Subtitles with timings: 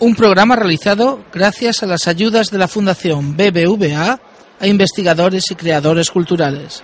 [0.00, 4.20] Un programa realizado gracias a las ayudas de la Fundación BBVA
[4.60, 6.82] a investigadores y creadores culturales.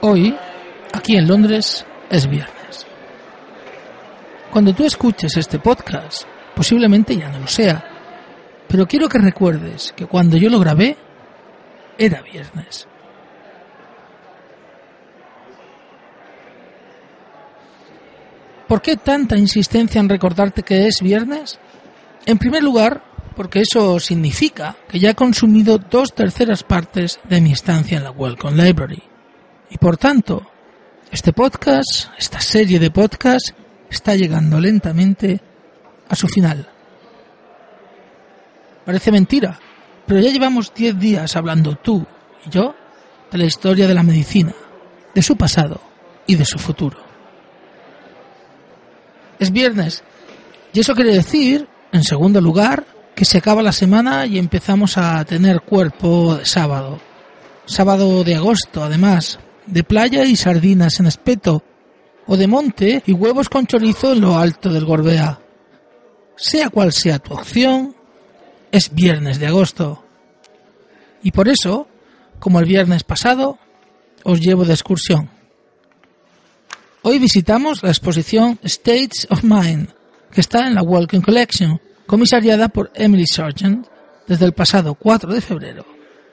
[0.00, 0.36] Hoy,
[0.92, 2.86] aquí en Londres, es viernes.
[4.50, 6.24] Cuando tú escuches este podcast,
[6.54, 7.84] posiblemente ya no lo sea,
[8.68, 10.96] pero quiero que recuerdes que cuando yo lo grabé,
[11.98, 12.86] era viernes.
[18.66, 21.58] ¿Por qué tanta insistencia en recordarte que es viernes?
[22.24, 23.04] En primer lugar,
[23.36, 28.10] porque eso significa que ya he consumido dos terceras partes de mi estancia en la
[28.10, 29.11] Welcome Library.
[29.72, 30.46] Y por tanto,
[31.10, 33.54] este podcast, esta serie de podcasts,
[33.88, 35.40] está llegando lentamente
[36.10, 36.68] a su final.
[38.84, 39.58] Parece mentira,
[40.06, 42.04] pero ya llevamos 10 días hablando tú
[42.44, 42.74] y yo
[43.30, 44.52] de la historia de la medicina,
[45.14, 45.80] de su pasado
[46.26, 46.98] y de su futuro.
[49.38, 50.04] Es viernes,
[50.74, 55.24] y eso quiere decir, en segundo lugar, que se acaba la semana y empezamos a
[55.24, 57.00] tener cuerpo sábado.
[57.64, 61.62] Sábado de agosto, además, de playa y sardinas en espeto,
[62.26, 65.40] o de monte y huevos con chorizo en lo alto del Gorbea.
[66.36, 67.94] Sea cual sea tu opción,
[68.70, 70.04] es viernes de agosto.
[71.22, 71.88] Y por eso,
[72.38, 73.58] como el viernes pasado,
[74.24, 75.30] os llevo de excursión.
[77.02, 79.88] Hoy visitamos la exposición States of Mind,
[80.30, 83.86] que está en la Walking Collection, comisariada por Emily Sargent
[84.26, 85.84] desde el pasado 4 de febrero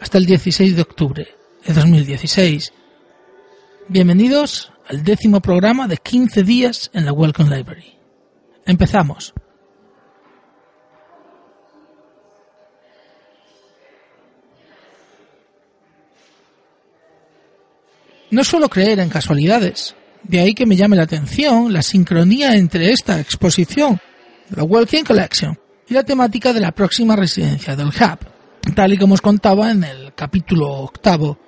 [0.00, 1.28] hasta el 16 de octubre
[1.64, 2.72] de 2016
[3.88, 7.96] Bienvenidos al décimo programa de 15 días en la Welcome Library.
[8.66, 9.32] Empezamos.
[18.32, 19.94] No suelo creer en casualidades,
[20.24, 24.00] de ahí que me llame la atención la sincronía entre esta exposición,
[24.50, 25.56] la Welcome Collection,
[25.86, 29.84] y la temática de la próxima residencia del Hub, tal y como os contaba en
[29.84, 31.45] el capítulo octavo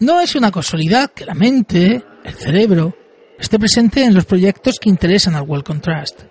[0.00, 2.96] no es una casualidad que la mente, el cerebro,
[3.38, 6.22] esté presente en los proyectos que interesan al Well Contrast.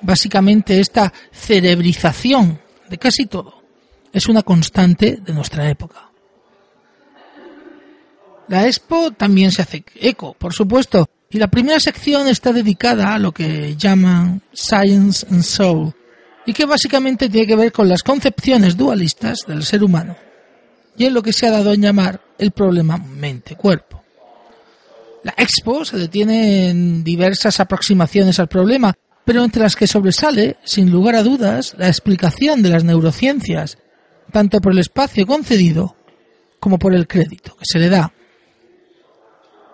[0.00, 3.62] Básicamente esta cerebrización de casi todo
[4.12, 6.10] es una constante de nuestra época.
[8.48, 13.18] La Expo también se hace eco, por supuesto, y la primera sección está dedicada a
[13.18, 15.94] lo que llaman Science and Soul,
[16.46, 20.16] y que básicamente tiene que ver con las concepciones dualistas del ser humano
[20.96, 24.02] y en lo que se ha dado en llamar el problema mente-cuerpo.
[25.24, 28.94] La expo se detiene en diversas aproximaciones al problema,
[29.24, 33.78] pero entre las que sobresale, sin lugar a dudas, la explicación de las neurociencias,
[34.32, 35.96] tanto por el espacio concedido
[36.60, 38.12] como por el crédito que se le da.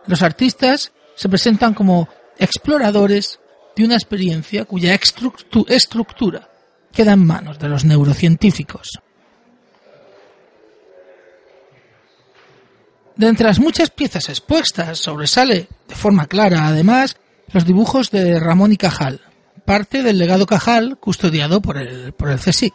[0.07, 2.09] Los artistas se presentan como
[2.39, 3.41] exploradores
[3.77, 6.51] de una experiencia cuya estructura
[6.93, 9.01] queda en manos de los neurocientíficos.
[13.17, 17.17] De entre las muchas piezas expuestas sobresale de forma clara, además,
[17.53, 19.21] los dibujos de Ramón y Cajal,
[19.65, 22.75] parte del legado Cajal custodiado por el, por el CSIC.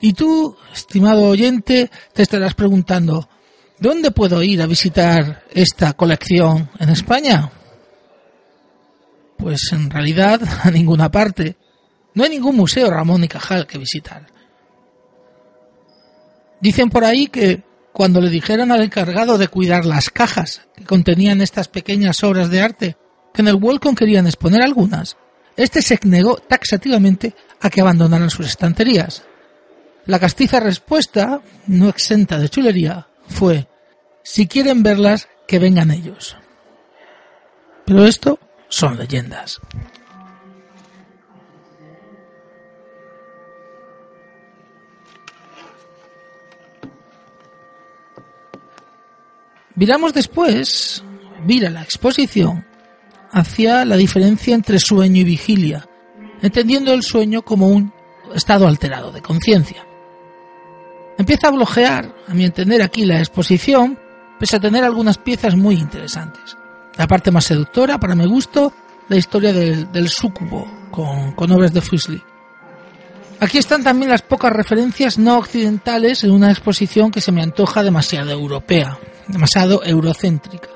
[0.00, 3.28] Y tú, estimado oyente, te estarás preguntando,
[3.78, 7.52] ¿dónde puedo ir a visitar esta colección en España?
[9.36, 11.56] Pues en realidad a ninguna parte.
[12.14, 14.26] No hay ningún museo Ramón y Cajal que visitar.
[16.60, 17.62] Dicen por ahí que
[17.92, 22.60] cuando le dijeron al encargado de cuidar las cajas que contenían estas pequeñas obras de
[22.60, 22.96] arte,
[23.34, 25.16] que en el Welcome querían exponer algunas,
[25.56, 29.24] este se negó taxativamente a que abandonaran sus estanterías.
[30.06, 33.68] La castiza respuesta, no exenta de chulería, fue,
[34.22, 36.36] si quieren verlas, que vengan ellos.
[37.84, 38.38] Pero esto
[38.68, 39.60] son leyendas.
[49.80, 51.02] Viramos después,
[51.46, 52.66] vira la exposición
[53.32, 55.88] hacia la diferencia entre sueño y vigilia,
[56.42, 57.90] entendiendo el sueño como un
[58.34, 59.86] estado alterado de conciencia.
[61.16, 63.98] Empieza a bloquear, a mi entender aquí, la exposición,
[64.38, 66.58] pese a tener algunas piezas muy interesantes.
[66.98, 68.74] La parte más seductora, para mi gusto,
[69.08, 72.22] la historia del, del súcubo, con, obras de Fusley.
[73.40, 77.82] Aquí están también las pocas referencias no occidentales en una exposición que se me antoja
[77.82, 78.98] demasiado europea,
[79.30, 80.68] demasiado eurocéntrica.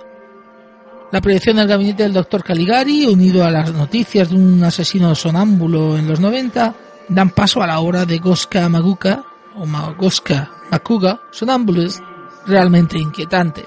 [1.13, 5.97] La proyección del gabinete del doctor Caligari, unido a las noticias de un asesino sonámbulo
[5.97, 6.75] en los 90,
[7.09, 9.25] dan paso a la obra de Goska Maguka,
[9.57, 9.67] o
[9.97, 12.01] Goska Makuga, Sonambulist,
[12.47, 13.65] realmente inquietante.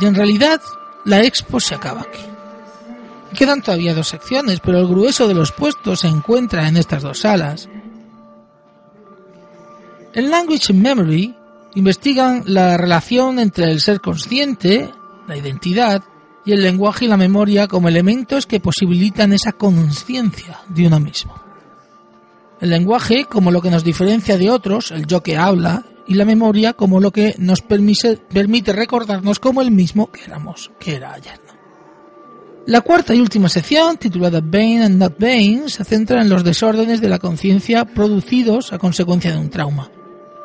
[0.00, 0.60] Y en realidad,
[1.04, 2.22] la expo se acaba aquí.
[3.34, 7.20] Quedan todavía dos secciones, pero el grueso de los puestos se encuentra en estas dos
[7.20, 7.68] salas.
[10.12, 11.34] En Language and Memory
[11.74, 14.90] investigan la relación entre el ser consciente,
[15.28, 16.02] la identidad,
[16.44, 21.34] y el lenguaje y la memoria como elementos que posibilitan esa conciencia de uno mismo.
[22.60, 26.24] El lenguaje como lo que nos diferencia de otros, el yo que habla, y la
[26.24, 31.40] memoria como lo que nos permite, recordarnos como el mismo que éramos, que era ayer.
[32.66, 37.00] La cuarta y última sección, titulada Bane and Not Bane, se centra en los desórdenes
[37.00, 39.90] de la conciencia producidos a consecuencia de un trauma,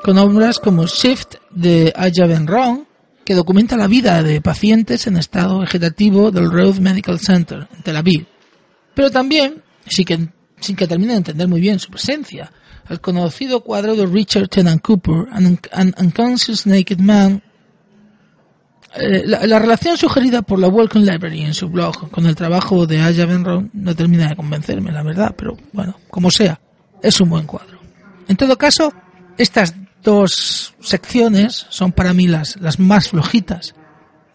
[0.05, 2.85] con obras como Shift de Aya Ben Ron,
[3.25, 7.97] que documenta la vida de pacientes en estado vegetativo del Road Medical Center en Tel
[7.97, 8.27] Aviv.
[8.93, 10.29] Pero también, sin que,
[10.59, 12.51] sin que termine de entender muy bien su presencia,
[12.87, 17.41] el conocido cuadro de Richard Tennant Cooper, An Unconscious Naked Man,
[18.97, 23.01] eh, la, relación sugerida por la Welcome Library en su blog con el trabajo de
[23.01, 26.61] Aya Benron no termina de convencerme, la verdad, pero bueno, como sea,
[27.01, 27.79] es un buen cuadro.
[28.27, 28.93] En todo caso,
[29.37, 29.73] estas
[30.05, 33.75] dos secciones son para mí las, más flojitas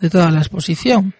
[0.01, 1.15] de toda la exposición,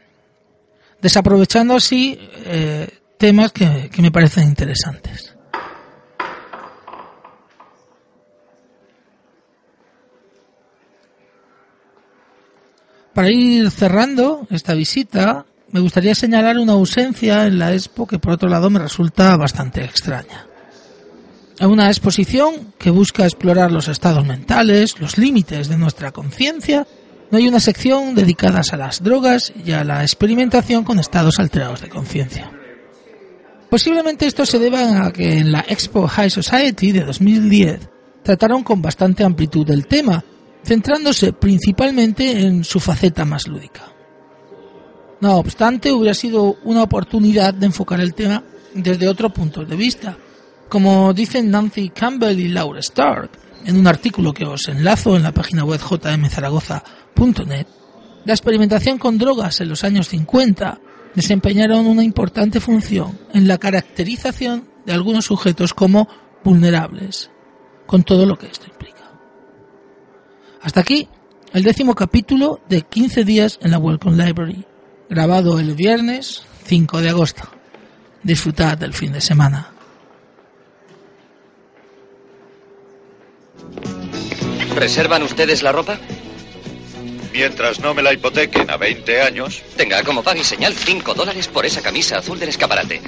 [1.01, 5.35] desaprovechando así eh, temas que me parecen interesantes.
[13.15, 18.33] Para ir cerrando esta visita, me gustaría señalar una ausencia en la expo que por
[18.33, 20.50] otro lado me resulta bastante extraña
[21.69, 26.87] una exposición que busca explorar los estados mentales, los límites de nuestra conciencia,
[27.31, 31.81] no hay una sección dedicada a las drogas y a la experimentación con estados alterados
[31.81, 32.51] de conciencia.
[33.69, 37.89] Posiblemente esto se deba a que en la Expo High Society de 2010
[38.23, 40.25] trataron con bastante amplitud el tema,
[40.65, 43.93] centrándose principalmente en su faceta más lúdica.
[45.21, 48.43] No obstante, hubiera sido una oportunidad de enfocar el tema
[48.75, 50.17] desde otro punto de vista,
[50.71, 53.31] como dicen Nancy Campbell y Laura Stark
[53.67, 57.67] en un artículo que os enlazo en la página web jmzaragoza.net,
[58.25, 60.81] la experimentación con drogas en los años 50
[61.15, 66.09] desempeñaron una importante función en la caracterización de algunos sujetos como
[66.45, 67.31] vulnerables,
[67.87, 69.11] con todo lo que esto implica.
[70.63, 71.09] Hasta aquí
[71.53, 74.65] el décimo capítulo de 15 días en la Welcome Library,
[75.09, 77.43] grabado el viernes 5 de agosto.
[78.23, 79.80] Disfrutad del fin de semana.
[84.75, 85.99] ¿Reservan ustedes la ropa?
[87.33, 89.63] Mientras no me la hipotequen a 20 años.
[89.77, 93.01] Tenga como pague señal 5 dólares por esa camisa azul del escaparate.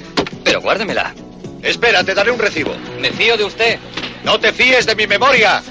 [0.43, 1.13] Pero guárdemela.
[1.61, 2.73] Espera, te daré un recibo.
[2.99, 3.79] Me fío de usted.
[4.23, 5.61] No te fíes de mi memoria.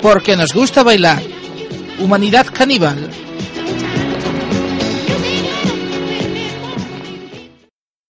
[0.00, 1.22] Porque nos gusta bailar.
[1.98, 3.10] Humanidad caníbal.